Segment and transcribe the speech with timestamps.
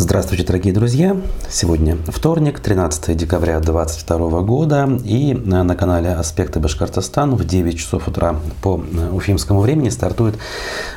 [0.00, 1.16] Здравствуйте, дорогие друзья!
[1.50, 8.36] Сегодня вторник, 13 декабря 2022 года и на канале «Аспекты Башкортостан» в 9 часов утра
[8.62, 8.80] по
[9.12, 10.38] уфимскому времени стартует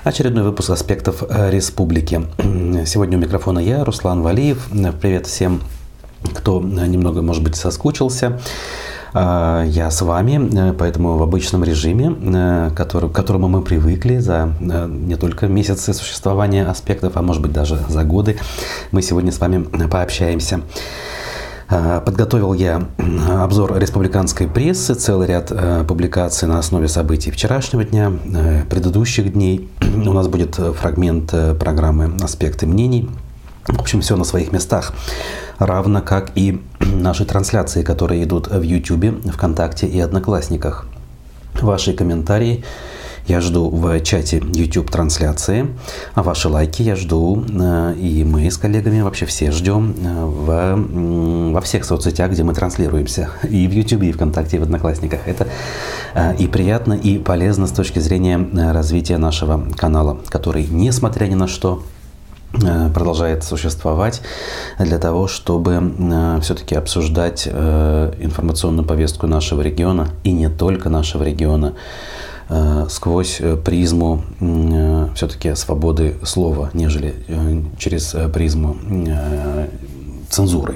[0.03, 2.27] очередной выпуск «Аспектов Республики».
[2.85, 4.69] Сегодня у микрофона я, Руслан Валиев.
[5.01, 5.63] Привет всем,
[6.35, 8.39] кто немного, может быть, соскучился.
[9.13, 14.53] А, я с вами, э, поэтому в обычном режиме, э, к которому мы привыкли за
[14.61, 18.37] э, не только месяцы существования аспектов, а может быть даже за годы,
[18.91, 20.61] мы сегодня с вами пообщаемся.
[21.67, 22.83] А, подготовил я
[23.29, 25.51] обзор республиканской прессы, целый ряд
[25.87, 28.11] публикаций на основе событий вчерашнего дня,
[28.69, 29.69] предыдущих дней.
[29.81, 33.09] У нас будет фрагмент программы «Аспекты мнений».
[33.67, 34.93] В общем, все на своих местах
[35.59, 40.85] равно как и наши трансляции, которые идут в YouTube, ВКонтакте и Одноклассниках.
[41.61, 42.63] Ваши комментарии
[43.27, 45.67] я жду в чате YouTube трансляции,
[46.15, 51.51] а ваши лайки я жду, э, и мы с коллегами вообще все ждем э, в,
[51.53, 55.19] во всех соцсетях, где мы транслируемся, и в YouTube, и ВКонтакте, и в Одноклассниках.
[55.27, 55.47] Это
[56.15, 58.37] э, и приятно, и полезно с точки зрения
[58.73, 61.83] развития нашего канала, который, несмотря ни на что,
[62.51, 64.21] продолжает существовать
[64.77, 71.23] для того, чтобы э, все-таки обсуждать э, информационную повестку нашего региона и не только нашего
[71.23, 71.73] региона
[72.89, 74.25] сквозь призму
[75.15, 77.15] все-таки свободы слова, нежели
[77.77, 78.75] через призму
[80.29, 80.75] цензуры.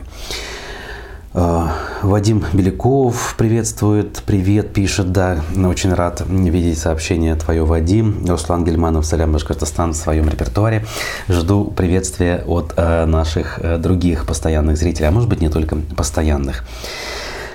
[1.37, 8.25] А, Вадим Беляков приветствует, привет, пишет, да, очень рад видеть сообщение твое, Вадим.
[8.25, 10.85] Руслан Гельманов, Салям Башкортостан в своем репертуаре.
[11.27, 16.63] Жду приветствия от э, наших э, других постоянных зрителей, а может быть не только постоянных.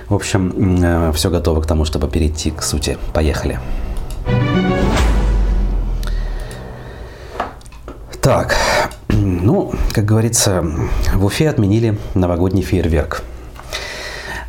[0.09, 2.99] В общем, э, все готово к тому, чтобы перейти к сути.
[3.15, 3.59] Поехали.
[8.21, 8.55] Так,
[9.09, 10.63] ну, как говорится,
[11.15, 13.23] в Уфе отменили новогодний фейерверк–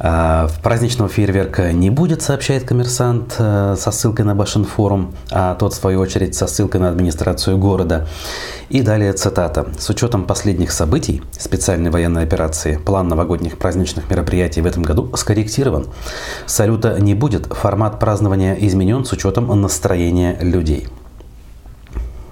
[0.02, 6.00] праздничного фейерверка не будет, сообщает коммерсант э, со ссылкой на Башинфорум, а тот, в свою
[6.00, 8.08] очередь, со ссылкой на администрацию города.
[8.68, 9.68] И далее цитата.
[9.78, 15.86] «С учетом последних событий специальной военной операции план новогодних праздничных мероприятий в этом году скорректирован.
[16.46, 20.88] Салюта не будет, формат празднования изменен с учетом настроения людей».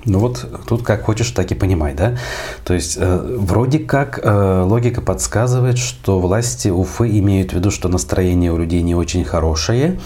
[0.07, 2.17] Ну вот тут как хочешь, так и понимай, да?
[2.65, 7.89] То есть э, вроде как э, логика подсказывает, что власти Уфы имеют в виду, что
[7.89, 10.01] настроение у людей не очень хорошее,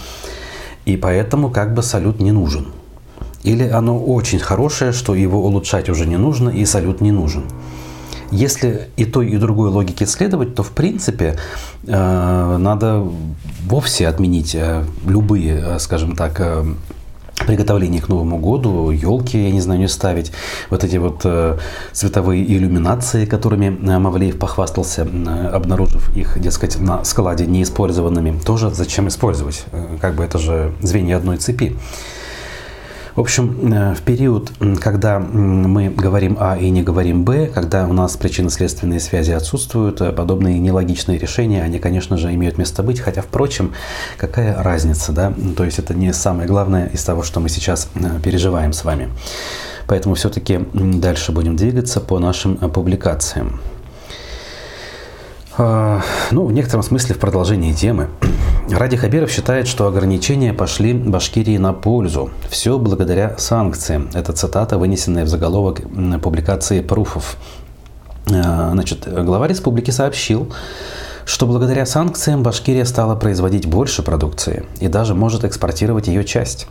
[0.85, 2.67] и поэтому как бы салют не нужен.
[3.43, 7.43] Или оно очень хорошее, что его улучшать уже не нужно, и салют не нужен.
[8.31, 11.37] Если и той, и другой логике следовать, то в принципе
[11.85, 13.07] э, надо
[13.65, 16.65] вовсе отменить э, любые, э, скажем так, э,
[17.45, 20.31] приготовлении к Новому году, елки, я не знаю, не ставить,
[20.69, 21.57] вот эти вот э,
[21.91, 29.07] цветовые иллюминации, которыми э, Мавлеев похвастался, э, обнаружив их, дескать, на складе неиспользованными, тоже зачем
[29.07, 29.65] использовать?
[29.71, 31.75] Э, как бы это же звенья одной цепи.
[33.15, 37.93] В общем, э, в период, когда мы говорим А и не говорим Б, когда у
[37.93, 42.99] нас причинно-следственные связи отсутствуют, э, подобные нелогичные решения, они, конечно же, имеют место быть.
[42.99, 43.73] Хотя, впрочем,
[44.17, 45.33] какая разница, да?
[45.55, 49.07] То есть это не самое главное из того, что мы сейчас э, переживаем с вами.
[49.87, 53.61] Поэтому все-таки дальше будем двигаться по нашим публикациям.
[55.57, 58.09] А, ну, в некотором смысле в продолжении темы.
[58.69, 62.31] Ради Хабиров считает, что ограничения пошли Башкирии на пользу.
[62.49, 64.09] Все благодаря санкциям.
[64.13, 65.81] Это цитата, вынесенная в заголовок
[66.23, 67.37] публикации «Пруфов».
[68.31, 70.51] А, значит, глава республики сообщил,
[71.25, 76.67] что благодаря санкциям Башкирия стала производить больше продукции и даже может экспортировать ее часть.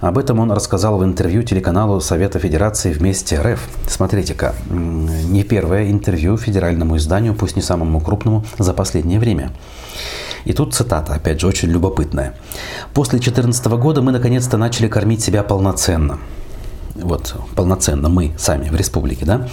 [0.00, 3.60] Об этом он рассказал в интервью телеканалу Совета Федерации «Вместе РФ».
[3.86, 9.52] Смотрите-ка, не первое интервью федеральному изданию, пусть не самому крупному, за последнее время.
[10.44, 12.34] И тут цитата, опять же, очень любопытная.
[12.94, 16.18] «После 2014 года мы наконец-то начали кормить себя полноценно
[17.04, 19.48] вот полноценно мы сами в республике, да,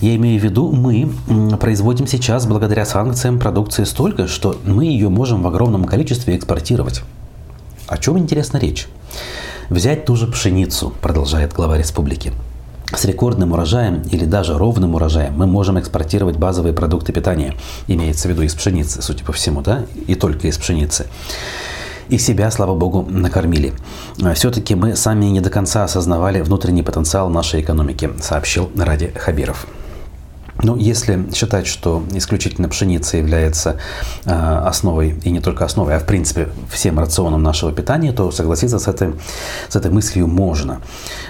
[0.00, 1.10] я имею в виду, мы
[1.58, 7.02] производим сейчас благодаря санкциям продукции столько, что мы ее можем в огромном количестве экспортировать.
[7.86, 8.88] О чем интересна речь?
[9.70, 12.32] Взять ту же пшеницу, продолжает глава республики.
[12.94, 17.54] С рекордным урожаем или даже ровным урожаем мы можем экспортировать базовые продукты питания.
[17.88, 21.06] Имеется в виду из пшеницы, судя по всему, да, и только из пшеницы
[22.08, 23.72] и себя, слава богу, накормили.
[24.34, 29.66] Все-таки мы сами не до конца осознавали внутренний потенциал нашей экономики, сообщил Ради Хабиров.
[30.64, 33.76] Но если считать, что исключительно пшеница является
[34.24, 38.78] э, основой, и не только основой, а в принципе всем рационом нашего питания, то согласиться
[38.78, 39.12] с этой,
[39.68, 40.80] с этой мыслью можно.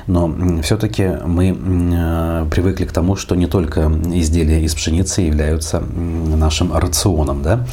[0.07, 0.33] Но
[0.63, 7.43] все-таки мы э, привыкли к тому, что не только изделия из пшеницы являются нашим рационом.
[7.43, 7.67] Да?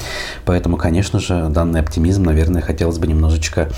[0.46, 3.70] Поэтому, конечно же, данный оптимизм, наверное, хотелось бы немножечко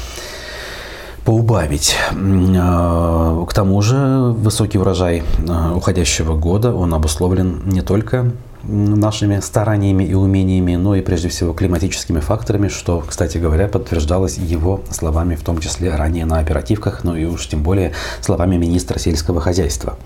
[1.26, 1.96] поубавить.
[2.12, 8.32] А, к тому же высокий урожай а, уходящего года, он обусловлен не только
[8.64, 14.82] нашими стараниями и умениями, но и прежде всего климатическими факторами, что, кстати говоря, подтверждалось его
[14.90, 17.92] словами, в том числе ранее на оперативках, ну и уж тем более
[18.22, 19.98] словами министра сельского хозяйства.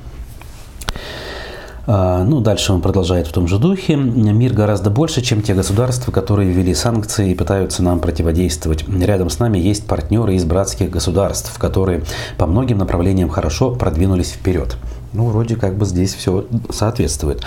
[1.89, 3.95] А, ну, дальше он продолжает в том же духе.
[3.95, 8.85] Мир гораздо больше, чем те государства, которые ввели санкции и пытаются нам противодействовать.
[8.89, 12.03] Рядом с нами есть партнеры из братских государств, которые
[12.37, 14.75] по многим направлениям хорошо продвинулись вперед.
[15.13, 17.43] Ну, вроде как бы здесь все соответствует.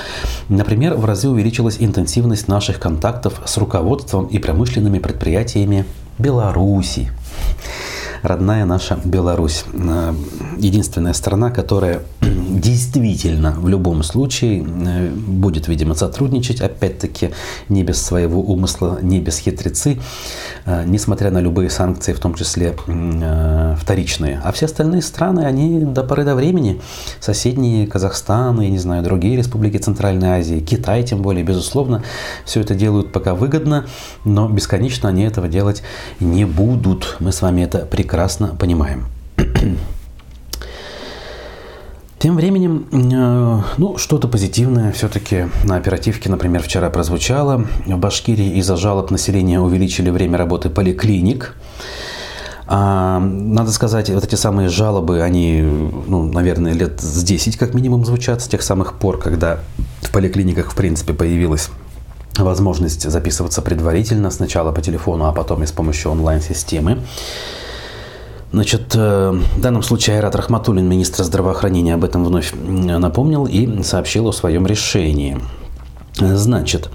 [0.49, 5.85] Например, в разы увеличилась интенсивность наших контактов с руководством и промышленными предприятиями
[6.19, 7.11] Беларуси
[8.23, 9.65] родная наша Беларусь.
[9.73, 10.15] Э,
[10.59, 12.03] единственная страна, которая
[12.59, 17.31] действительно в любом случае э, будет, видимо, сотрудничать, опять-таки,
[17.69, 19.99] не без своего умысла, не без хитрецы,
[20.65, 22.75] э, несмотря на любые санкции, в том числе
[23.79, 24.41] вторичные.
[24.45, 26.81] А все остальные страны, они до поры до времени,
[27.21, 32.03] соседние Казахстан, я не знаю, другие республики Центральной Азии, Китай тем более, безусловно,
[32.45, 33.87] все это делают пока выгодно,
[34.25, 35.83] но бесконечно они этого делать
[36.19, 37.17] не будут.
[37.21, 39.07] Мы с вами это прекрасно понимаем.
[42.21, 47.65] Тем временем, э, ну, что-то позитивное все-таки на оперативке, например, вчера прозвучало.
[47.87, 51.57] В Башкирии из-за жалоб населения увеличили время работы поликлиник.
[52.67, 58.05] А, надо сказать, вот эти самые жалобы, они, ну, наверное, лет с 10 как минимум
[58.05, 59.61] звучат, с тех самых пор, когда
[60.03, 61.71] в поликлиниках, в принципе, появилась
[62.37, 66.99] возможность записываться предварительно, сначала по телефону, а потом и с помощью онлайн-системы.
[68.53, 74.27] Значит, э, в данном случае Айрат Рахматуллин, министр здравоохранения, об этом вновь напомнил и сообщил
[74.27, 75.39] о своем решении.
[76.19, 76.91] Значит,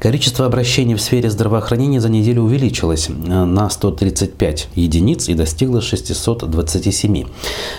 [0.00, 7.26] количество обращений в сфере здравоохранения за неделю увеличилось э, на 135 единиц и достигло 627.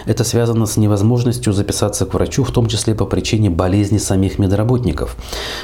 [0.06, 5.18] Это связано с невозможностью записаться к врачу, в том числе по причине болезни самих медработников.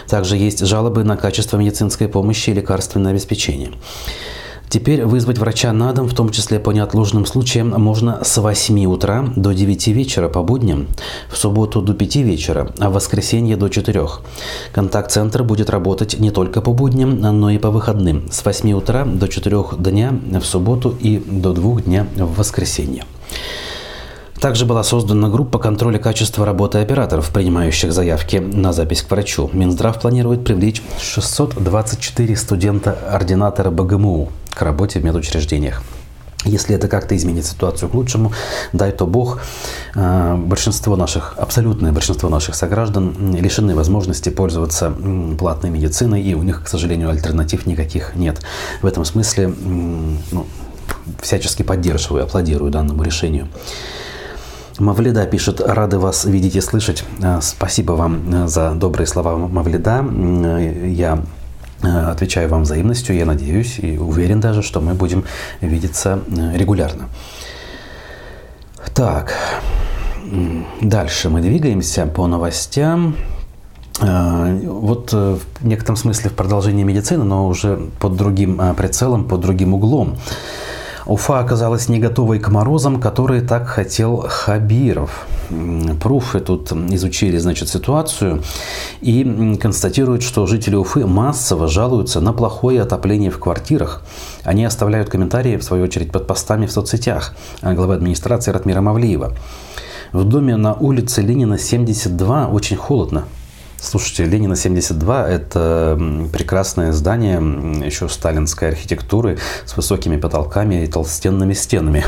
[0.07, 3.71] Также есть жалобы на качество медицинской помощи и лекарственное обеспечение.
[4.69, 9.29] Теперь вызвать врача на дом, в том числе по неотложным случаям, можно с 8 утра
[9.35, 10.87] до 9 вечера по будням,
[11.31, 14.05] в субботу до 5 вечера, а в воскресенье до 4.
[14.73, 19.29] Контакт-центр будет работать не только по будням, но и по выходным, с 8 утра до
[19.29, 23.05] 4 дня в субботу и до 2 дня в воскресенье.
[24.39, 29.49] Также была создана группа контроля качества работы операторов, принимающих заявки на запись к врачу.
[29.51, 35.81] Минздрав планирует привлечь 624 студента-ординатора БГМУ к работе в медучреждениях.
[36.45, 38.31] Если это как-то изменит ситуацию к лучшему,
[38.71, 39.41] дай то Бог,
[39.95, 44.93] э, большинство наших, абсолютное большинство наших сограждан лишены возможности пользоваться
[45.37, 48.39] платной медициной, и у них, к сожалению, альтернатив никаких нет.
[48.81, 49.47] В этом смысле
[50.31, 50.45] ну,
[51.21, 53.47] всячески поддерживаю, аплодирую данному решению.
[54.79, 57.03] Мавлида пишет, рады вас видеть и слышать.
[57.21, 60.05] Э, спасибо вам э, за добрые слова Мавлида.
[60.85, 61.23] Я
[61.83, 65.25] Э, отвечаю вам взаимностью, я надеюсь и уверен даже, что мы будем
[65.61, 66.19] видеться
[66.55, 67.09] регулярно.
[68.95, 69.33] Так,
[70.81, 73.15] дальше мы двигаемся по новостям.
[73.99, 80.17] Вот в некотором смысле в продолжении медицины, но уже под другим прицелом, под другим углом.
[81.07, 85.25] Уфа оказалась не готовой к морозам, которые так хотел Хабиров.
[86.01, 88.43] Пруфы тут изучили значит, ситуацию
[88.99, 94.03] и констатируют, что жители Уфы массово жалуются на плохое отопление в квартирах.
[94.43, 99.33] Они оставляют комментарии, в свою очередь, под постами в соцсетях главы администрации Ратмира Мавлиева.
[100.11, 103.23] В доме на улице Ленина 72 очень холодно.
[103.79, 105.99] Слушайте, Ленина 72– это
[106.33, 107.37] прекрасное здание
[107.85, 112.03] еще сталинской архитектуры с высокими потолками и толстенными стенами.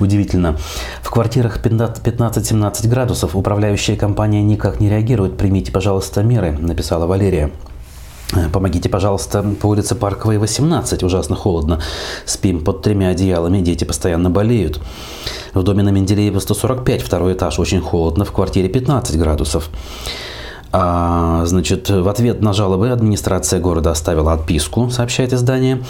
[0.00, 0.58] Удивительно.
[1.02, 5.36] В квартирах 15-17 градусов управляющая компания никак не реагирует.
[5.36, 7.52] Примите, пожалуйста, меры, написала Валерия.
[8.52, 11.04] Помогите, пожалуйста, по улице Парковой 18.
[11.04, 11.80] Ужасно холодно.
[12.24, 14.80] Спим под тремя одеялами, дети постоянно болеют.
[15.54, 18.24] В доме на Менделеева 145, второй этаж, очень холодно.
[18.24, 19.70] В квартире 15 градусов.
[20.78, 25.82] А, значит, в ответ на жалобы администрация города оставила отписку, сообщает издание.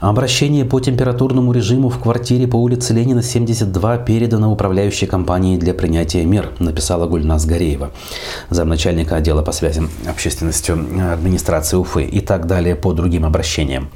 [0.00, 6.24] Обращение по температурному режиму в квартире по улице Ленина, 72, передано управляющей компании для принятия
[6.24, 7.92] мер, написала Гульнас Гореева,
[8.50, 13.88] замначальника отдела по связям общественностью администрации Уфы и так далее по другим обращениям.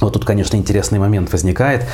[0.00, 1.86] Вот тут, конечно, интересный момент возникает.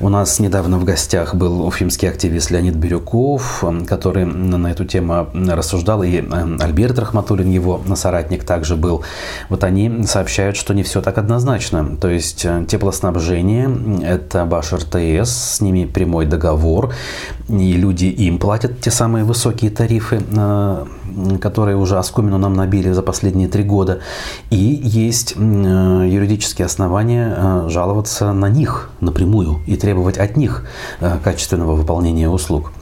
[0.00, 6.02] У нас недавно в гостях был уфимский активист Леонид Бирюков, который на эту тему рассуждал,
[6.02, 9.04] и э, Альберт Рахматуллин, его соратник, также был.
[9.48, 11.96] Вот они сообщают, что не все так однозначно.
[12.00, 13.70] То есть э, теплоснабжение–
[14.02, 16.94] это Баш РТС, с ними прямой договор,
[17.48, 20.84] и люди им платят те самые высокие тарифы, э,
[21.40, 24.00] которые уже оскомину нам набили за последние три года.
[24.50, 30.64] И есть юридические основания Э, жаловаться на них напрямую и требовать от них
[31.00, 32.72] э, качественного выполнения услуг.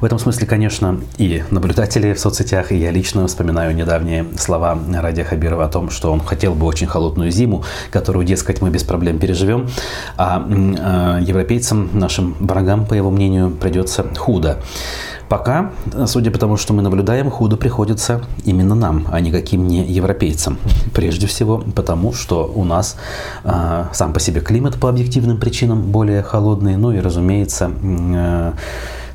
[0.00, 5.24] В этом смысле, конечно, и наблюдатели в соцсетях, и я лично вспоминаю недавние слова Радия
[5.24, 9.18] Хабирова о том, что он хотел бы очень холодную зиму, которую, дескать, мы без проблем
[9.18, 9.68] переживем,
[10.16, 14.58] а э, европейцам, нашим врагам, по его мнению, придется худо.
[15.28, 15.72] Пока,
[16.06, 20.58] судя по тому, что мы наблюдаем, худо приходится именно нам, а никаким не европейцам.
[20.94, 22.96] Прежде всего потому, что у нас
[23.42, 28.52] э, сам по себе климат по объективным причинам более холодный, ну и, разумеется, э,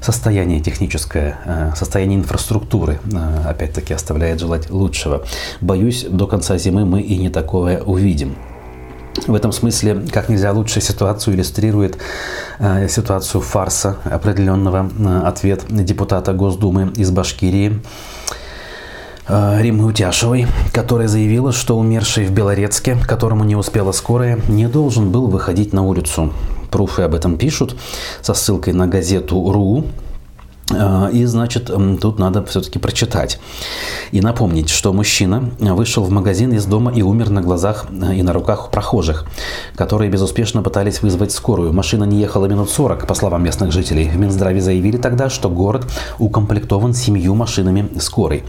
[0.01, 5.23] состояние техническое, э, состояние инфраструктуры, э, опять-таки, оставляет желать лучшего.
[5.61, 8.35] Боюсь, до конца зимы мы и не такое увидим.
[9.27, 11.97] В этом смысле как нельзя лучше ситуацию иллюстрирует
[12.59, 17.81] э, ситуацию фарса определенного э, ответ депутата Госдумы из Башкирии
[19.27, 25.11] э, Риммы Утяшевой, которая заявила, что умерший в Белорецке, которому не успела скорая, не должен
[25.11, 26.31] был выходить на улицу.
[26.71, 27.75] Пруфы об этом пишут
[28.21, 29.85] со ссылкой на газету «РУ»,
[30.73, 33.39] а, и, значит, тут надо все-таки прочитать.
[34.11, 38.23] И напомнить, что мужчина вышел в магазин из дома и умер на глазах э, и
[38.23, 39.25] на руках прохожих,
[39.75, 41.73] которые безуспешно пытались вызвать скорую.
[41.73, 44.07] Машина не ехала минут 40, по словам местных жителей.
[44.07, 45.85] В Минздраве заявили тогда, что город
[46.19, 48.43] укомплектован семью машинами скорой.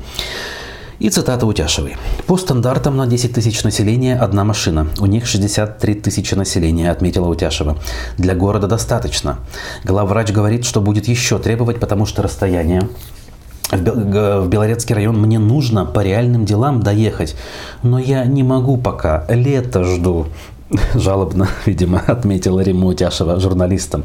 [1.02, 1.96] И цитата Утяшевой.
[2.28, 4.86] «По стандартам на 10 тысяч населения одна машина.
[5.00, 7.76] У них 63 тысячи населения», отметила Утяшева.
[8.18, 9.38] «Для города достаточно.
[9.82, 12.88] Главврач говорит, что будет еще требовать, потому что расстояние
[13.72, 17.34] в Белорецкий район мне нужно по реальным делам доехать.
[17.82, 19.24] Но я не могу пока.
[19.28, 20.26] Лето жду.
[20.94, 24.04] Жалобно, видимо, отметила Рима Утяшева журналистам.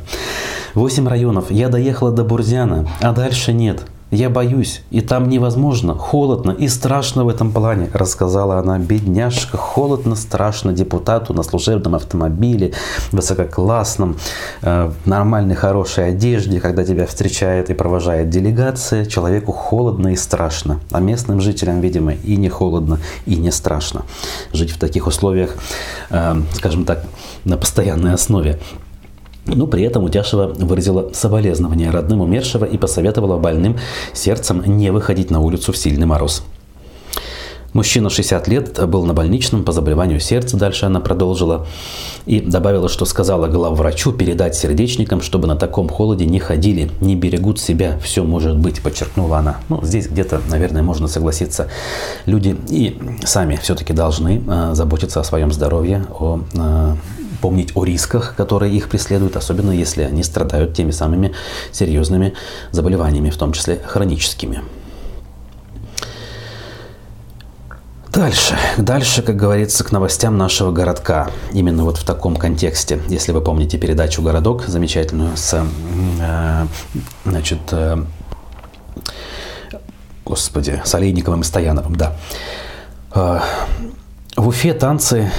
[0.74, 1.52] Восемь районов.
[1.52, 3.84] Я доехала до Бурзяна, а дальше нет.
[4.12, 8.80] Я боюсь, и там невозможно, холодно и страшно в этом плане, рассказала она.
[8.80, 12.74] Бедняжка, холодно, страшно депутату на служебном автомобиле,
[13.12, 14.16] высококлассном,
[14.62, 20.80] э, нормальной, хорошей одежде, когда тебя встречает и провожает делегация, человеку холодно и страшно.
[20.92, 24.04] А местным жителям, видимо, и не холодно, и не страшно.
[24.54, 25.58] Жить в таких условиях,
[26.12, 27.04] э, скажем так,
[27.44, 28.58] на постоянной основе.
[29.48, 33.78] Но при этом Утяшева выразила соболезнования родным умершего и посоветовала больным
[34.14, 36.44] сердцем не выходить на улицу в сильный мороз.
[37.74, 41.68] Мужчина 60 лет был на больничном по заболеванию сердца, дальше она продолжила.
[42.26, 47.60] И добавила, что сказала главврачу передать сердечникам, чтобы на таком холоде не ходили, не берегут
[47.60, 49.58] себя, все может быть, подчеркнула она.
[49.70, 51.68] Ну, здесь где-то, наверное, можно согласиться.
[52.26, 56.96] Люди и сами все-таки должны э, заботиться о своем здоровье, о э,
[57.42, 61.34] помнить о рисках, которые их преследуют, особенно если они страдают теми самыми
[61.72, 62.34] серьезными
[62.72, 64.62] заболеваниями, в том числе хроническими.
[68.18, 71.30] Дальше, дальше, как говорится, к новостям нашего городка.
[71.52, 73.00] Именно вот в таком контексте.
[73.10, 75.64] Если вы помните передачу «Городок», замечательную с,
[76.20, 76.66] э,
[77.26, 77.98] значит, э,
[80.26, 82.16] господи, с Олейниковым и Стояновым, да.
[83.14, 83.40] Э,
[84.36, 85.32] в Уфе танцы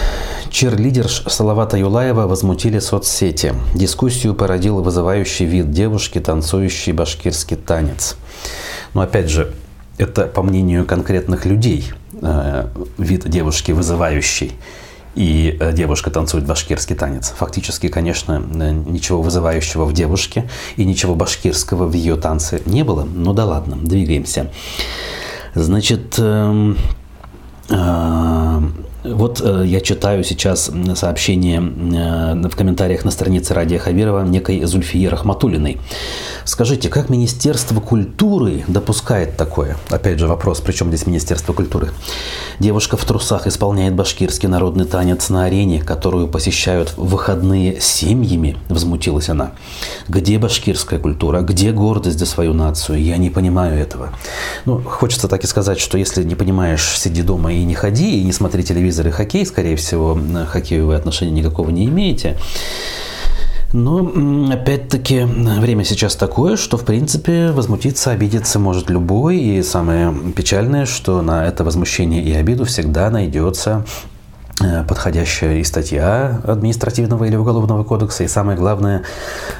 [0.50, 3.54] Черлидерш Салавата Юлаева возмутили соцсети.
[3.74, 8.16] Дискуссию породил вызывающий вид девушки, танцующий башкирский танец.
[8.94, 9.54] Но опять же,
[9.98, 12.66] это по мнению конкретных людей э,
[12.98, 14.52] вид девушки вызывающий
[15.14, 17.34] и э, девушка танцует башкирский танец.
[17.36, 23.02] Фактически, конечно, э, ничего вызывающего в девушке и ничего башкирского в ее танце не было.
[23.04, 24.50] Ну да ладно, двигаемся.
[25.54, 26.74] Значит, э,
[27.70, 28.60] э,
[29.14, 35.06] Вот э, я читаю сейчас сообщение э, в комментариях на странице Радия Хабирова некой Зульфии
[35.06, 35.80] Рахматулиной.
[36.44, 39.76] Скажите, как Министерство культуры допускает такое?
[39.90, 41.90] Опять же вопрос, при чем здесь Министерство культуры?
[42.58, 49.52] Девушка в трусах исполняет башкирский народный танец на арене, которую посещают выходные семьями, возмутилась она.
[50.08, 51.40] Где башкирская культура?
[51.40, 53.02] Где гордость за свою нацию?
[53.02, 54.10] Я не понимаю этого.
[54.64, 58.24] Ну, хочется так и сказать, что если не понимаешь, сиди дома и не ходи, и
[58.24, 62.36] не смотри телевизор и хоккей, скорее всего, хоккею вы отношения никакого не имеете.
[63.72, 63.98] Но,
[64.50, 69.38] опять-таки, время сейчас такое, что, в принципе, возмутиться, обидеться может любой.
[69.38, 73.84] И самое печальное, что на это возмущение и обиду всегда найдется
[74.88, 79.04] подходящая и статья административного или уголовного кодекса, и самое главное,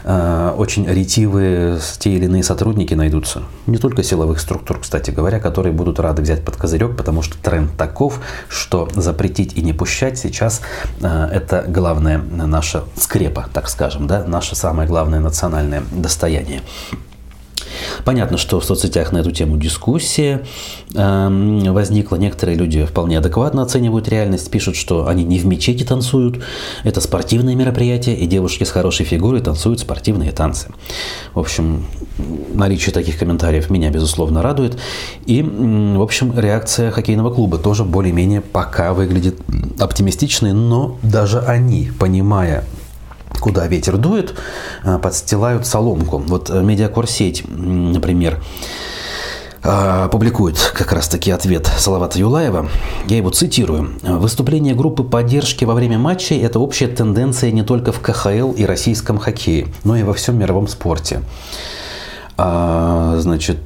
[0.04, 3.42] э, очень ретивые те или иные сотрудники найдутся.
[3.66, 7.76] Не только силовых структур, кстати говоря, которые будут рады взять под козырек, потому что тренд
[7.76, 10.62] таков, что запретить и не пущать сейчас
[11.00, 16.62] э, это главное наша скрепа, так скажем, да, наше самое главное национальное достояние.
[18.04, 20.44] Понятно, что в соцсетях на эту тему дискуссия
[20.94, 22.16] э, возникла.
[22.16, 26.42] Некоторые люди вполне адекватно оценивают реальность, пишут, что они не в мечети танцуют,
[26.84, 30.68] это спортивное мероприятие, и девушки с хорошей фигурой танцуют спортивные танцы.
[31.34, 31.86] В общем,
[32.54, 34.78] наличие таких комментариев меня, безусловно, радует.
[35.26, 39.38] И, в общем, реакция хоккейного клуба тоже более-менее пока выглядит
[39.78, 42.64] оптимистичной, но даже они, понимая
[43.38, 44.34] куда ветер дует,
[44.84, 46.18] э, подстилают соломку.
[46.18, 48.42] Вот э, медиакорсеть, например,
[49.62, 52.68] э, публикует как раз таки ответ Салавата Юлаева.
[53.06, 53.92] Я его цитирую.
[54.02, 59.18] «Выступление группы поддержки во время матчей– это общая тенденция не только в КХЛ и российском
[59.18, 61.22] хоккее, но и во всем мировом спорте».
[62.36, 63.58] А, значит,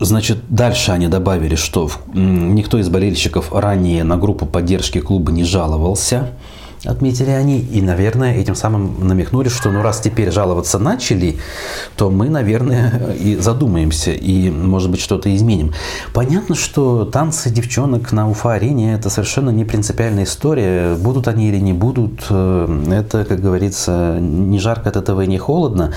[0.00, 6.32] Значит, дальше они добавили, что никто из болельщиков ранее на группу поддержки клуба не жаловался
[6.84, 11.38] отметили они, и, наверное, этим самым намекнули, что ну раз теперь жаловаться начали,
[11.96, 15.72] то мы, наверное, и задумаемся, и, может быть, что-то изменим.
[16.12, 20.94] Понятно, что танцы девчонок на Уфа-арене– это совершенно не принципиальная история.
[20.94, 25.38] Будут они или не будут, э, это, как говорится, не жарко от этого и не
[25.38, 25.92] холодно.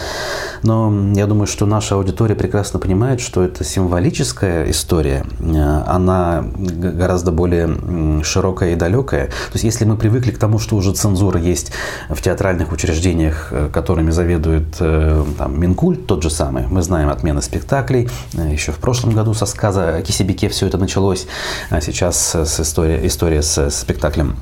[0.63, 5.25] Но я думаю, что наша аудитория прекрасно понимает, что это символическая история.
[5.39, 9.27] Э, она гораздо более широкая и далекая.
[9.27, 11.71] То есть, если мы привыкли к тому, что уже цензура есть
[12.09, 16.67] в театральных учреждениях, э, которыми заведует э, там, Минкульт, тот же самый.
[16.67, 18.09] Мы знаем отмены спектаклей.
[18.33, 21.27] Э, Еще в прошлом году со сказа о Кисебеке все это началось.
[21.69, 24.37] А сейчас с история, история с спектаклем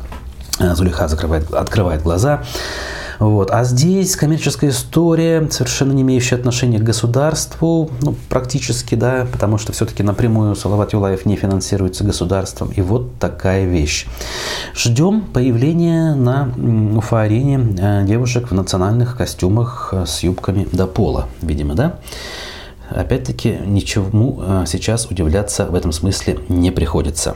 [0.60, 2.44] Зулиха закрывает, открывает глаза.
[3.20, 3.52] Вот.
[3.52, 9.72] А здесь коммерческая история, совершенно не имеющая отношения к государству, ну, практически, да, потому что
[9.72, 12.72] все-таки напрямую Салават Юлаев не финансируется государством.
[12.76, 14.08] И вот такая вещь.
[14.76, 16.52] Ждем появления на
[16.98, 22.00] Уфа-арене э, девушек в национальных костюмах э, с юбками до пола, видимо, да?
[22.90, 27.36] Опять-таки, ничему э, сейчас удивляться в этом смысле не приходится.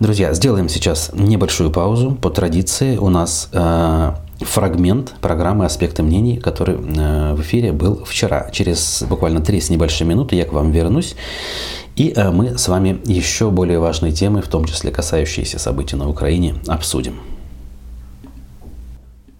[0.00, 2.12] Друзья, сделаем сейчас небольшую паузу.
[2.20, 8.48] По традиции у нас э, фрагмент программы «Аспекты мнений», который э, в эфире был вчера.
[8.50, 11.14] Через буквально три с небольшой минуты я к вам вернусь.
[11.94, 16.08] И э, мы с вами еще более важные темы, в том числе касающиеся событий на
[16.08, 17.20] Украине, обсудим.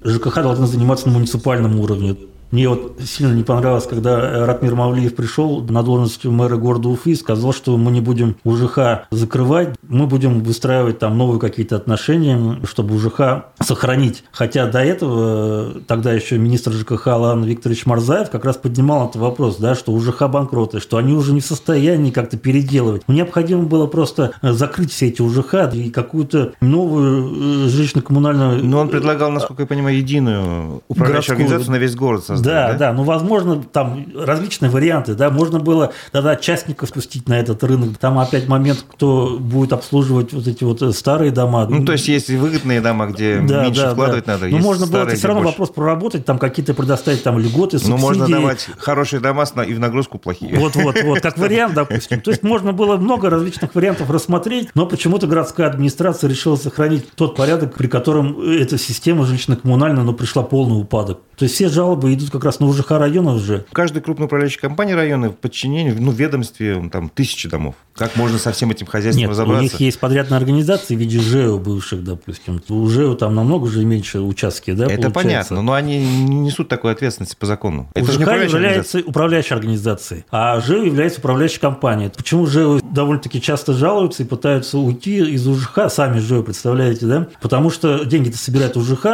[0.05, 2.17] ЖКХ должна заниматься на муниципальном уровне.
[2.53, 7.13] Мне вот сильно не понравилось, когда э, Ратмир Мавлиев пришел на должность мэра города Уфы
[7.13, 12.61] и сказал, что мы не будем УЖХ закрывать, мы будем выстраивать там новые какие-то отношения,
[12.65, 14.25] чтобы УЖХ сохранить.
[14.33, 19.23] Хотя до этого, э, тогда еще министр ЖКХ Алан Викторович Марзаев как раз поднимал этот
[19.23, 23.03] вопрос, да, что УЖХ банкроты, что они уже не в состоянии как-то переделывать.
[23.09, 28.63] Необходимо было просто э, закрыть все эти УЖХ и какую-то новую жилищно-коммунальную...
[28.63, 32.79] Но он предлагал, насколько я понимаю, единую управляющую организацию на весь город создать да, да,
[32.79, 32.93] да.
[32.93, 35.31] Ну, возможно, там различные варианты, да.
[35.31, 37.99] Можно было тогда частников спустить на этот рынок.
[37.99, 41.67] Там опять момент, кто будет обслуживать вот эти вот старые дома.
[41.69, 44.33] Ну, то есть есть выгодные дома, где да, меньше да, вкладывать да.
[44.33, 44.49] надо.
[44.49, 45.59] Ну, можно было все равно больше.
[45.59, 47.91] вопрос проработать, там какие-то предоставить там льготы, субсидии.
[47.91, 50.57] Ну, можно давать хорошие дома и в нагрузку плохие.
[50.59, 52.21] Вот, вот, вот, как вариант, допустим.
[52.21, 57.37] То есть можно было много различных вариантов рассмотреть, но почему-то городская администрация решила сохранить тот
[57.37, 61.21] порядок, при котором эта система жилищно-коммунальная, но пришла полный упадок.
[61.37, 63.65] То есть все жалобы идут как раз на УЖХ районов же.
[63.73, 67.75] Каждая крупная управляющая компания района в подчинении, ну, в ведомстве там тысячи домов.
[67.95, 69.61] Как можно со всем этим хозяйством Нет, разобраться?
[69.61, 72.63] у них есть подрядные организации в виде ЖЭО бывших, допустим.
[72.69, 75.13] У ЖЭО там намного же меньше участки, да, Это получается?
[75.23, 77.89] понятно, но они не несут такой ответственности по закону.
[77.95, 82.11] Это же УЖХ не управляющая является управляющей организацией, а ЖЭО является управляющей компанией.
[82.17, 87.29] Почему ЖЭО довольно-таки часто жалуются и пытаются уйти из УЖХ, сами ЖЭО, представляете, да?
[87.41, 89.07] Потому что деньги-то собирает УЖХ,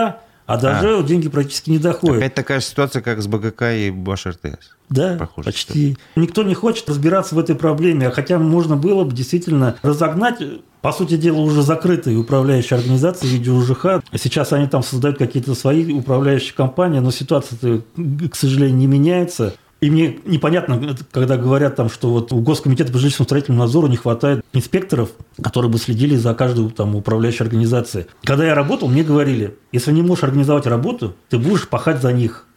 [0.48, 0.80] а до А.
[0.80, 2.16] ЖЭО деньги практически не доходят.
[2.16, 4.70] Опять такая же ситуация, как с БГК и Баш РТС.
[4.88, 5.98] Да, Похоже, почти.
[6.16, 10.38] Никто не хочет разбираться в этой проблеме, а хотя можно было бы действительно разогнать,
[10.80, 14.02] по сути дела, уже закрытые управляющие организации в виде УЖХ.
[14.14, 17.82] Сейчас они там создают какие-то свои управляющие компании, но ситуация,
[18.30, 19.54] к сожалению, не меняется.
[19.80, 23.96] И мне непонятно, когда говорят там, что вот у Госкомитета по жилищному строительному надзору не
[23.96, 25.10] хватает инспекторов,
[25.40, 28.06] которые бы следили за каждой там управляющей организацией.
[28.24, 32.47] Когда я работал, мне говорили, если не можешь организовать работу, ты будешь пахать за них.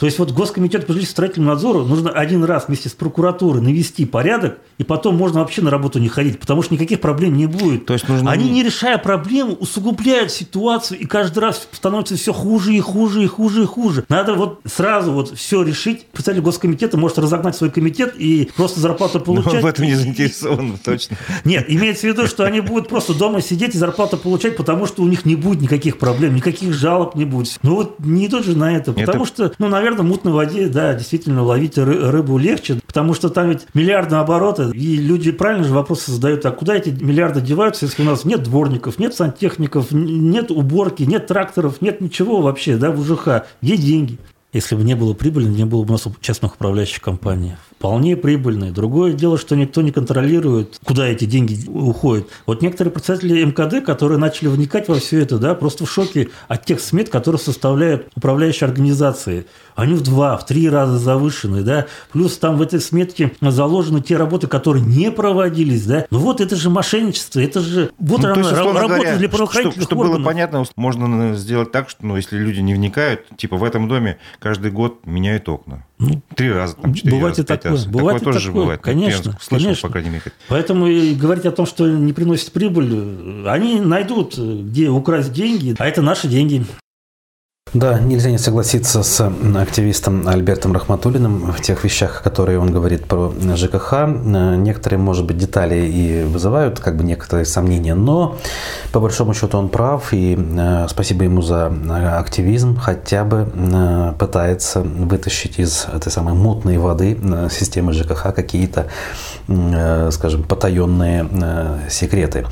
[0.00, 4.58] То есть вот Госкомитет по строительному надзору нужно один раз вместе с прокуратурой навести порядок,
[4.78, 7.84] и потом можно вообще на работу не ходить, потому что никаких проблем не будет.
[7.84, 12.72] То есть нужно- Они, не решая проблему, усугубляют ситуацию, и каждый раз становится все хуже
[12.72, 14.06] и хуже и хуже и хуже.
[14.08, 16.06] Надо вот сразу вот все решить.
[16.06, 19.54] Представитель Госкомитета может разогнать свой комитет и просто зарплату Но получать.
[19.56, 21.18] он в этом не заинтересован, точно.
[21.44, 25.02] Нет, имеется в виду, что они будут просто дома сидеть и зарплату получать, потому что
[25.02, 27.58] у них не будет никаких проблем, никаких жалоб не будет.
[27.62, 30.94] Ну вот не идут же на это, потому что, ну, наверное, в мутной воде, да,
[30.94, 35.74] действительно ловить ры- рыбу легче, потому что там ведь миллиардные обороты, и люди правильно же
[35.74, 40.50] вопросы задают, а куда эти миллиарды деваются, если у нас нет дворников, нет сантехников, нет
[40.50, 44.18] уборки, нет тракторов, нет ничего вообще, да, в УЖХ, где деньги?
[44.52, 47.54] Если бы не было прибыли, не было бы у нас частных управляющих компаний.
[47.80, 48.72] Вполне прибыльные.
[48.72, 52.28] Другое дело, что никто не контролирует, куда эти деньги уходят.
[52.44, 56.66] Вот некоторые представители МКД, которые начали вникать во все это, да, просто в шоке от
[56.66, 59.46] тех смет, которые составляют управляющие организации.
[59.76, 61.86] Они в два, в три раза завышены, да.
[62.12, 66.04] Плюс там в этой сметке заложены те работы, которые не проводились, да.
[66.10, 69.86] Ну вот это же мошенничество, это же вот Ну, она, есть, работа говоря, для правоохранительных
[69.86, 70.26] Чтобы было органов.
[70.26, 74.70] понятно, можно сделать так, что, ну, если люди не вникают, типа в этом доме каждый
[74.70, 75.86] год меняют окна.
[76.34, 78.00] Три раза, там, четыре Ну, бывает раза, пять такое.
[78.00, 78.62] Бывает такое тоже же такое.
[78.62, 78.80] бывает.
[78.82, 79.88] Конечно, Я слышал, конечно.
[79.88, 80.22] по крайней мере.
[80.48, 85.86] Поэтому и говорить о том, что не приносит прибыль, они найдут, где украсть деньги, а
[85.86, 86.64] это наши деньги.
[87.72, 93.32] Да, нельзя не согласиться с активистом Альбертом Рахматулиным в тех вещах, которые он говорит про
[93.54, 93.92] ЖКХ.
[93.92, 98.36] Э, Некоторые, может быть, детали и вызывают как бы некоторые сомнения, но
[98.90, 104.14] по большому счету он прав, и э, спасибо ему за э, активизм, хотя бы э,
[104.18, 108.88] пытается вытащить из этой самой мутной воды э, системы ЖКХ какие-то,
[109.46, 112.46] э, скажем, потаенные э, секреты.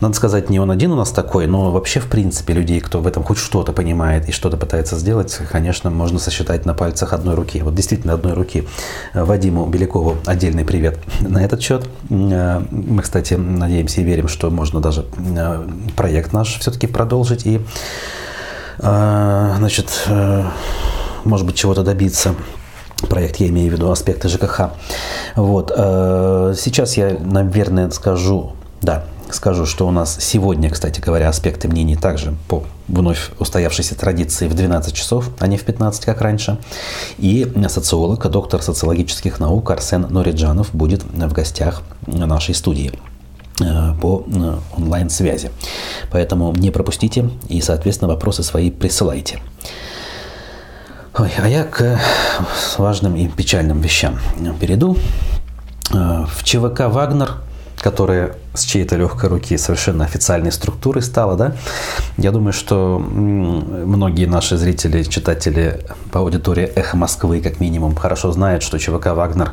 [0.00, 3.06] Надо сказать, не он один у нас такой, но вообще, в принципе, людей, кто в
[3.06, 7.60] этом хоть что-то понимает и что-то пытается сделать, конечно, можно сосчитать на пальцах одной руки.
[7.60, 8.66] Вот действительно одной руки.
[9.12, 11.86] Вадиму Белякову отдельный привет на этот счет.
[12.08, 17.60] Э, Мы, кстати, надеемся и верим, что можно даже э, проект наш все-таки продолжить и,
[18.78, 20.08] э, значит,
[21.24, 22.34] может быть, чего-то добиться
[23.10, 24.70] проект, я имею в виду аспекты ЖКХ.
[25.36, 25.70] Вот.
[25.76, 32.34] Сейчас я, наверное, скажу, да, скажу, что у нас сегодня, кстати говоря, аспекты мнений также
[32.48, 36.58] по вновь устоявшейся традиции в 12 часов, а не в 15, как раньше.
[37.18, 42.92] И социолог, доктор социологических наук Арсен Нориджанов будет в гостях нашей студии
[43.60, 45.50] э, по э, онлайн-связи.
[46.10, 49.40] Поэтому не пропустите и, соответственно, вопросы свои присылайте.
[51.16, 52.00] Ой, а я к
[52.78, 54.18] важным и печальным вещам
[54.60, 54.96] перейду.
[55.92, 57.34] Э, В ЧВК «Вагнер»,
[57.80, 61.54] которая с чьей-то легкой руки совершенно официальной структурой стала, да,
[62.16, 68.62] я думаю, что многие наши зрители, читатели по аудитории «Эхо Москвы» как минимум хорошо знают,
[68.62, 69.52] что ЧВК «Вагнер»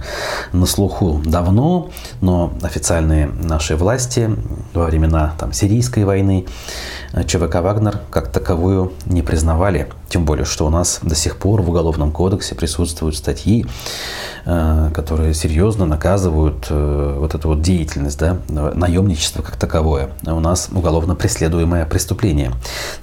[0.52, 1.92] на слуху давно,
[2.22, 4.30] но официальные наши власти
[4.74, 6.46] во времена там, сирийской войны
[7.14, 9.88] э, ЧВК «Вагнер» как таковую не признавали.
[10.10, 13.66] Тем более, что у нас до сих пор в Уголовном кодексе присутствуют статьи,
[14.46, 18.38] э, которые серьезно наказывают э, вот эту вот деятельность, да,
[18.96, 20.10] наемничество как таковое.
[20.26, 22.52] У нас уголовно преследуемое преступление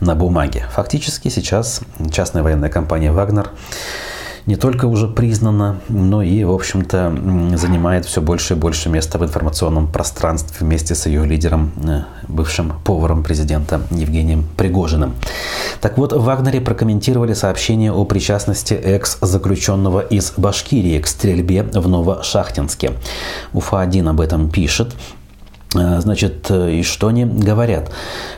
[0.00, 0.66] на бумаге.
[0.72, 3.50] Фактически сейчас частная военная компания «Вагнер»
[4.46, 9.24] не только уже признана, но и, в общем-то, занимает все больше и больше места в
[9.24, 15.14] информационном пространстве вместе с ее лидером, э, бывшим поваром президента Евгением Пригожиным.
[15.81, 22.94] Так вот, в Вагнере прокомментировали сообщение о причастности экс-заключенного из Башкирии к стрельбе в Новошахтинске.
[23.52, 24.96] Уфа-1 об этом пишет.
[25.74, 27.90] Э, значит, э, и что они говорят?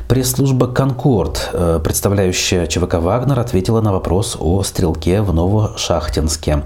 [0.09, 6.63] Пресс-служба «Конкорд», э, представляющая ЧВК «Вагнер», ответила на вопрос о стрелке в Новошахтинске.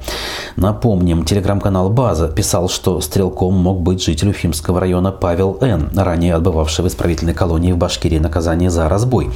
[0.56, 6.84] Напомним, телеграм-канал «База» писал, что стрелком мог быть житель Уфимского района Павел Н., ранее отбывавший
[6.84, 9.30] в исправительной колонии в Башкирии наказание за разбой.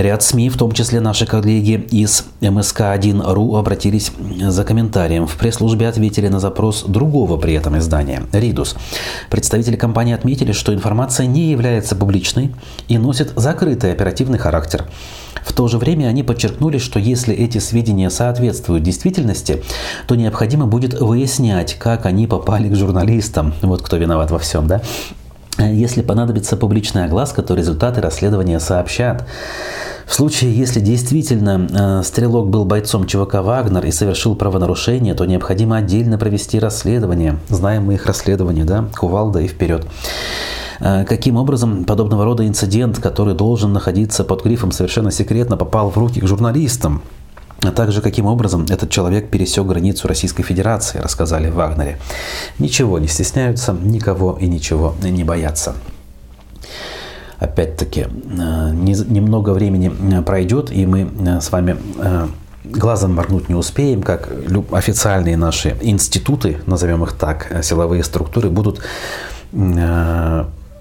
[0.00, 5.26] Ряд СМИ, в том числе наши коллеги из МСК-1.ру, обратились за комментарием.
[5.26, 8.76] В пресс-службе ответили на запрос другого при этом издания– «Ридус».
[9.28, 12.54] Представители компании отметили, что информация не является публичной
[12.88, 14.86] и носит закрытый оперативный характер.
[15.44, 19.62] В то же время они подчеркнули, что если эти сведения соответствуют действительности,
[20.06, 23.52] то необходимо будет выяснять, как они попали к журналистам.
[23.60, 24.80] Вот кто виноват во всем, да?
[25.68, 29.26] Если понадобится публичная огласка, то результаты расследования сообщат.
[30.06, 35.76] В случае, если действительно э, стрелок был бойцом ЧВК «Вагнер» и совершил правонарушение, то необходимо
[35.76, 37.38] отдельно провести расследование.
[37.48, 38.86] Знаем мы их расследование, да?
[38.98, 39.86] Кувалда и вперед.
[40.80, 45.96] Э, каким образом подобного рода инцидент, который должен находиться под грифом совершенно секретно, попал в
[45.96, 47.02] руки к журналистам?
[47.62, 51.98] А также каким образом этот человек пересек границу Российской Федерации, рассказали в Вагнере.
[52.58, 55.74] Ничего не стесняются, никого и ничего не боятся.
[57.38, 58.06] Опять-таки, э,
[58.72, 61.76] немного времени э, пройдет, и мы э, с вами
[62.64, 64.28] глазом моргнуть не успеем, как
[64.70, 68.80] официальные наши институты, назовем их так, силовые структуры, будут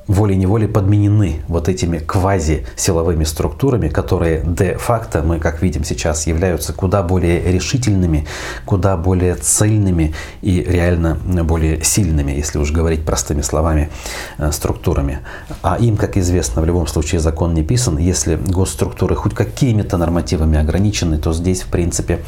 [0.09, 7.51] волей-неволей подменены вот этими квази-силовыми структурами, которые де-факто, мы как видим сейчас, являются куда более
[7.51, 8.25] решительными,
[8.65, 13.91] куда более цельными и реально более сильными, если уж говорить простыми словами,
[14.39, 15.19] э, структурами.
[15.61, 17.97] А им, как известно, в любом случае закон не писан.
[17.99, 22.19] Если госструктуры хоть какими-то нормативами ограничены, то здесь, в принципе,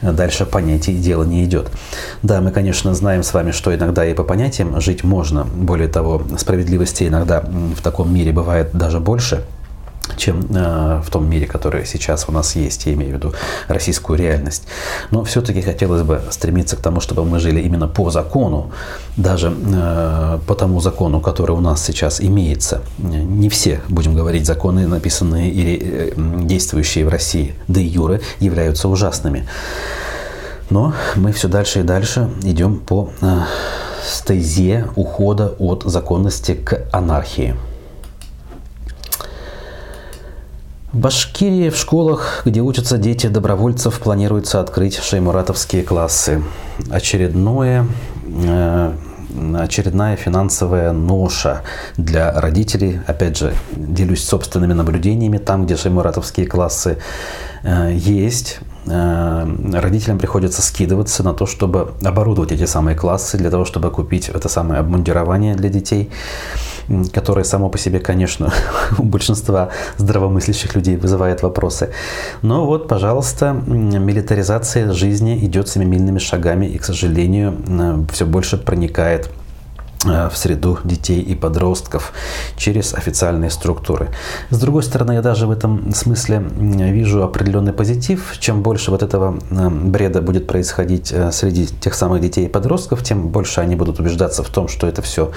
[0.00, 1.70] дальше понятий дело не идет.
[2.22, 5.44] Да, мы, конечно, знаем с вами, что иногда и по понятиям жить можно.
[5.44, 7.40] Более того, справедливости иногда иногда
[7.74, 9.44] в таком мире бывает даже больше,
[10.16, 13.34] чем э, в том мире, который сейчас у нас есть, я имею в виду
[13.68, 14.62] российскую реальность.
[15.10, 18.70] Но все-таки хотелось бы стремиться к тому, чтобы мы жили именно по закону,
[19.16, 22.82] даже э, по тому закону, который у нас сейчас имеется.
[22.98, 26.12] Не все, будем говорить, законы, написанные или э,
[26.46, 29.48] действующие в России, да и юры, являются ужасными.
[30.70, 33.40] Но мы все дальше и дальше идем по э,
[34.06, 37.56] стезе ухода от законности к анархии.
[40.92, 46.42] В Башкирии в школах, где учатся дети добровольцев, планируется открыть шеймуратовские классы.
[46.90, 47.86] Очередное
[48.24, 48.94] э,
[49.58, 51.62] очередная финансовая ноша
[51.96, 53.00] для родителей.
[53.06, 56.98] Опять же, делюсь собственными наблюдениями там, где шеймуратовские классы
[57.62, 58.60] э, есть.
[58.88, 64.28] Э, родителям приходится скидываться на то, чтобы оборудовать эти самые классы, для того, чтобы купить
[64.28, 66.10] это самое обмундирование для детей,
[67.12, 68.52] которое само по себе, конечно,
[68.98, 71.90] у большинства здравомыслящих людей вызывает вопросы.
[72.42, 79.30] Но вот, пожалуйста, милитаризация жизни идет семимильными шагами и, к сожалению, все больше проникает
[80.06, 82.12] в среду детей и подростков
[82.56, 84.08] через официальные структуры.
[84.50, 88.36] С другой стороны, я даже в этом смысле вижу определенный позитив.
[88.38, 93.02] Чем больше вот этого э, бреда будет происходить э, среди тех самых детей и подростков,
[93.02, 95.30] тем больше они будут убеждаться в том, что это все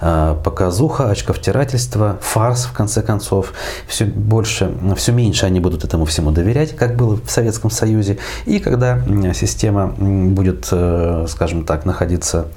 [0.00, 3.52] показуха, очковтирательство, фарс, в конце концов.
[3.86, 8.18] Все больше, все меньше они будут этому всему доверять, как было в Советском Союзе.
[8.46, 9.00] И когда
[9.34, 12.48] система будет, скажем так, находиться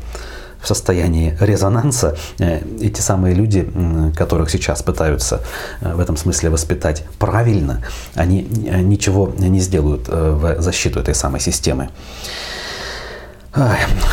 [0.61, 3.67] в состоянии резонанса, э, эти самые люди,
[4.15, 5.41] которых сейчас пытаются
[5.81, 7.83] э, в этом смысле воспитать правильно,
[8.15, 11.89] они э, ничего не сделают в защиту этой самой системы.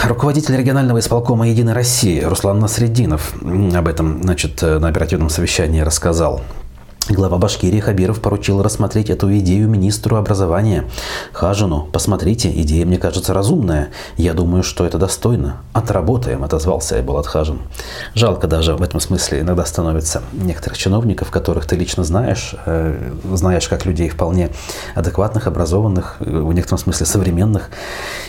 [0.04, 6.42] Руководитель регионального исполкома «Единой России» Руслан Насреддинов об этом значит, на оперативном совещании рассказал.
[7.10, 10.84] Глава Башкирии Хабиров поручил рассмотреть эту идею министру образования.
[11.32, 13.88] Хажину, посмотрите, идея мне кажется разумная.
[14.18, 15.56] Я думаю, что это достойно.
[15.72, 17.60] Отработаем, отозвался Айбулат Хажин.
[18.14, 23.66] Жалко даже в этом смысле иногда становится некоторых чиновников, которых ты лично знаешь, э, знаешь
[23.68, 24.50] как людей вполне
[24.94, 27.70] адекватных, образованных, э, в некотором смысле современных,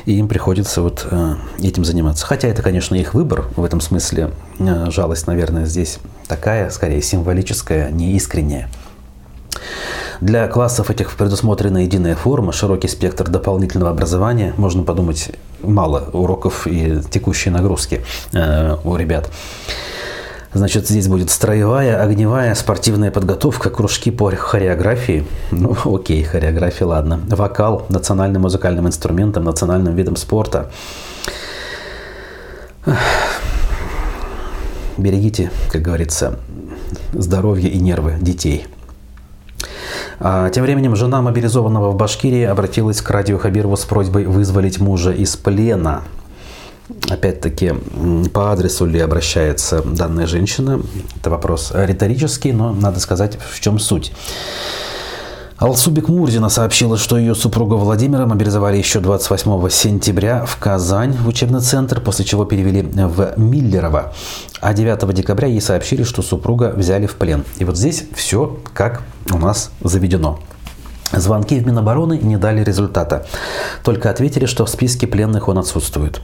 [0.05, 2.25] и им приходится вот э, этим заниматься.
[2.25, 7.89] Хотя это, конечно, их выбор, в этом смысле э, жалость, наверное, здесь такая, скорее, символическая,
[7.89, 8.69] не искренняя.
[10.21, 14.53] Для классов этих предусмотрена единая форма, широкий спектр дополнительного образования.
[14.57, 19.29] Можно подумать, мало уроков и текущей нагрузки э, у ребят.
[20.51, 25.25] Значит, здесь будет строевая, огневая, спортивная подготовка, кружки по хореографии.
[25.51, 27.21] Ну, окей, хореография, ладно.
[27.29, 30.69] Вокал, национальным музыкальным инструментом, национальным видом спорта.
[35.01, 36.39] Берегите, как говорится,
[37.13, 38.67] здоровье и нервы детей.
[40.19, 45.11] А, тем временем жена мобилизованного в Башкирии обратилась к радио Хабирову с просьбой вызволить мужа
[45.11, 46.03] из плена.
[47.09, 47.73] Опять-таки,
[48.33, 50.81] по адресу ли обращается данная женщина?
[51.19, 54.11] Это вопрос риторический, но надо сказать, в чем суть.
[55.59, 61.59] Алсубик Мурзина сообщила, что ее супруга Владимира мобилизовали еще 28 сентября в Казань, в учебный
[61.59, 64.13] центр, после чего перевели в Миллерово.
[64.61, 67.43] А 9 декабря ей сообщили, что супруга взяли в плен.
[67.57, 69.01] И вот здесь все как
[69.33, 70.39] у нас заведено.
[71.11, 73.25] Звонки в Минобороны не дали результата.
[73.83, 76.21] Только ответили, что в списке пленных он отсутствует.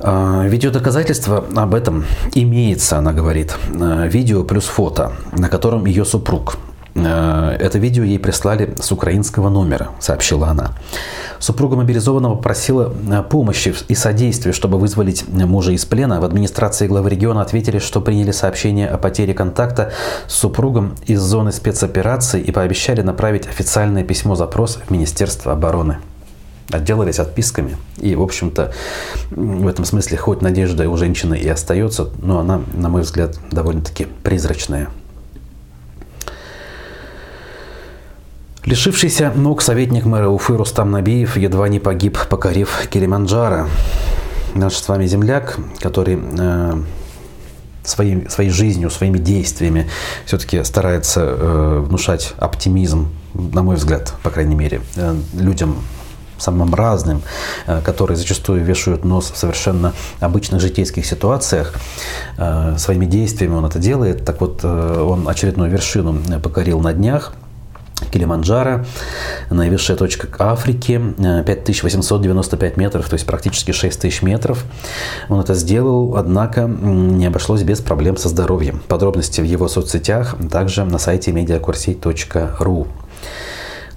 [0.00, 3.54] А, видеодоказательство об этом имеется, она говорит.
[3.78, 6.56] А, видео плюс фото, на котором ее супруг
[6.94, 10.72] это видео ей прислали с украинского номера, сообщила она.
[11.38, 16.20] Супруга мобилизованного просила э, помощи и содействия, чтобы вызволить мужа из плена.
[16.20, 19.92] В администрации главы региона ответили, что приняли сообщение о потере контакта
[20.26, 25.98] с супругом из зоны спецоперации и пообещали направить официальное письмо-запрос в Министерство обороны.
[26.70, 27.76] Отделались отписками.
[27.98, 28.72] И, в общем-то,
[29.30, 34.06] в этом смысле хоть надежда у женщины и остается, но она, на мой взгляд, довольно-таки
[34.22, 34.88] призрачная.
[38.68, 43.66] Лишившийся ног советник мэра Уфы Рустам Набиев едва не погиб, покорив Килиманджаро.
[44.54, 46.82] Наш с вами земляк, который э,
[47.82, 49.88] своей, своей жизнью, своими действиями
[50.26, 55.76] все-таки старается э, внушать оптимизм, на мой взгляд, по крайней мере, э, людям
[56.36, 57.22] самым разным,
[57.66, 61.72] э, которые зачастую вешают нос в совершенно обычных житейских ситуациях.
[62.36, 64.26] Э, своими действиями он это делает.
[64.26, 67.32] Так вот, э, он очередную вершину покорил на днях–
[68.10, 68.84] Килиманджаро,
[69.50, 71.00] наивысшая точка Африки,
[71.46, 74.64] 5895 э, метров, то есть практически 6000 метров.
[75.28, 78.82] Он это сделал, однако не обошлось без проблем со здоровьем.
[78.88, 82.86] Подробности в его соцсетях, также на сайте mediacorsi.ru.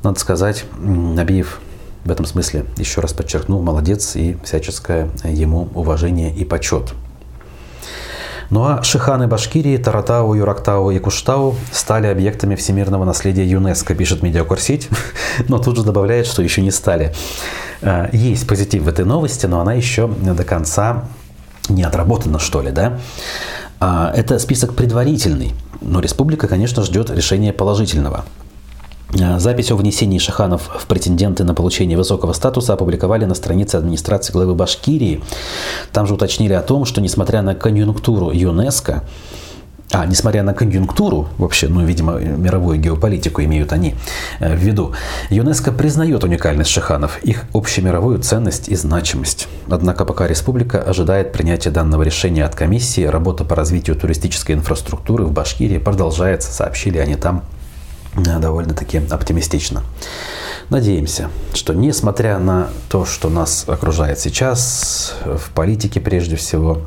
[0.03, 1.59] Надо сказать, Набиев
[2.03, 6.93] в этом смысле, еще раз подчеркнул, молодец и всяческое ему уважение и почет.
[8.51, 14.89] Ну а Шиханы Башкирии, Таратау, Юрактау и Куштау стали объектами всемирного наследия ЮНЕСКО, пишет Медиакурсить,
[15.47, 17.13] но тут же добавляет, что еще не стали.
[17.81, 21.05] Э, есть позитив в этой новости, но она еще до конца
[21.69, 22.99] не отработана, что ли, да?
[23.79, 28.25] А, это список предварительный, но республика, конечно, ждет решения положительного.
[29.19, 34.33] Э, запись о внесении шаханов в претенденты на получение высокого статуса опубликовали на странице администрации
[34.33, 35.21] главы Башкирии.
[35.91, 39.03] Там же уточнили о том, что несмотря на конъюнктуру ЮНЕСКО,
[39.93, 43.95] а, несмотря на конъюнктуру, вообще, ну, видимо, мировую геополитику имеют они
[44.39, 44.93] э, в виду,
[45.29, 49.49] ЮНЕСКО признает уникальность шаханов, их общемировую ценность и значимость.
[49.69, 55.33] Однако пока республика ожидает принятия данного решения от комиссии, работа по развитию туристической инфраструктуры в
[55.33, 57.43] Башкирии продолжается, сообщили они там
[58.15, 59.83] довольно-таки оптимистично.
[60.69, 66.83] Надеемся, что несмотря на то, что нас окружает сейчас, в политике прежде всего,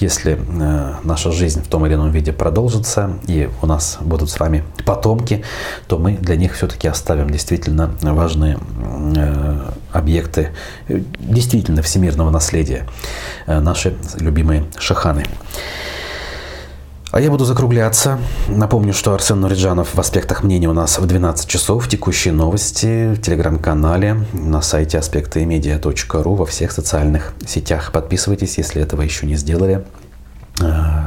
[0.00, 4.40] если э, наша жизнь в том или ином виде продолжится, и у нас будут с
[4.40, 5.44] вами потомки,
[5.86, 8.58] то мы для них все-таки оставим действительно важные
[9.16, 10.50] э, объекты
[10.88, 12.88] действительно всемирного наследия,
[13.46, 15.26] э, наши любимые шаханы.
[17.12, 18.18] А я буду закругляться.
[18.48, 21.86] Напомню, что Арсен Нуриджанов в аспектах мнений у нас в 12 часов.
[21.86, 27.92] Текущие новости в телеграм-канале, на сайте аспектымедиа.ру, во всех социальных сетях.
[27.92, 29.84] Подписывайтесь, если этого еще не сделали
[30.58, 30.64] э,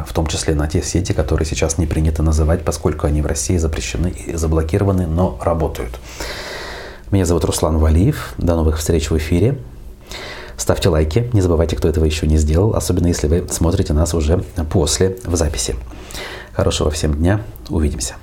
[0.08, 3.58] в том числе на те сети, которые сейчас не принято называть, поскольку они в России
[3.58, 6.00] запрещены и заблокированы, но работают.
[7.10, 8.36] Меня зовут Руслан Валиев.
[8.38, 9.58] До новых встреч в эфире.
[10.56, 14.44] Ставьте лайки, не забывайте, кто этого еще не сделал, особенно если вы смотрите нас уже
[14.70, 15.76] после в записи.
[16.56, 18.16] Хорошего всем дня, увидимся.